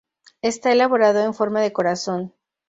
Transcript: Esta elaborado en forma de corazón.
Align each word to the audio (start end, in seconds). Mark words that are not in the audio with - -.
Esta 0.41 0.71
elaborado 0.71 1.19
en 1.23 1.35
forma 1.35 1.61
de 1.61 1.73
corazón. 1.73 2.33